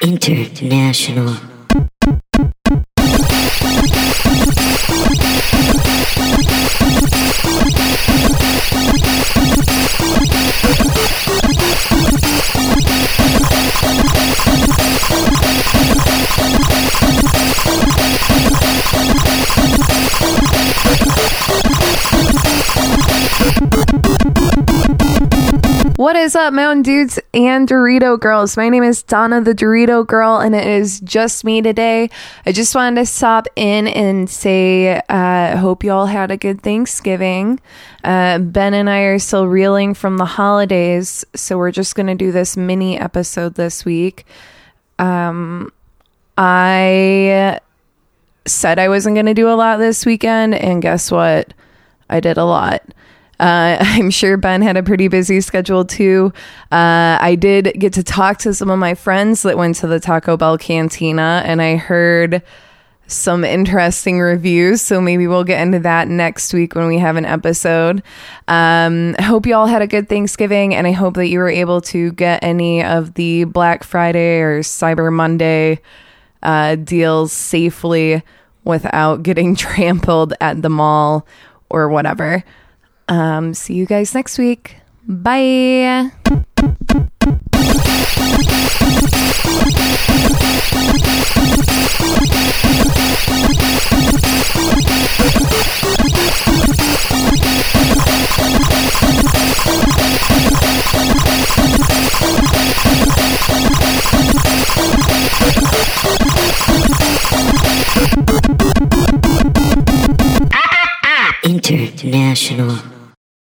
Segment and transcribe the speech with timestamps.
[0.00, 1.57] International.
[25.98, 28.56] What is up, Mountain Dudes and Dorito Girls?
[28.56, 32.08] My name is Donna the Dorito Girl, and it is just me today.
[32.46, 36.62] I just wanted to stop in and say, uh, hope you all had a good
[36.62, 37.58] Thanksgiving.
[38.04, 42.14] Uh, ben and I are still reeling from the holidays, so we're just going to
[42.14, 44.24] do this mini episode this week.
[45.00, 45.72] Um,
[46.36, 47.58] I
[48.46, 51.54] said I wasn't going to do a lot this weekend, and guess what?
[52.08, 52.84] I did a lot.
[53.40, 56.32] Uh, I'm sure Ben had a pretty busy schedule too.
[56.72, 60.00] Uh, I did get to talk to some of my friends that went to the
[60.00, 62.42] Taco Bell Cantina, and I heard
[63.08, 64.82] some interesting reviews.
[64.82, 68.02] So maybe we'll get into that next week when we have an episode.
[68.46, 71.48] Um, I hope you all had a good Thanksgiving, and I hope that you were
[71.48, 75.80] able to get any of the Black Friday or Cyber Monday
[76.42, 78.22] uh, deals safely
[78.64, 81.26] without getting trampled at the mall
[81.70, 82.44] or whatever.
[83.08, 84.76] Um, see you guys next week.
[85.06, 86.10] Bye.
[111.44, 112.97] International.